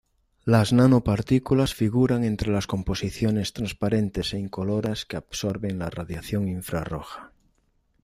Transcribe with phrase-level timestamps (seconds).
[0.45, 7.31] Las nanopartículas figuran entre las composiciones transparentes e incoloras que absorben la radiación infrarroja.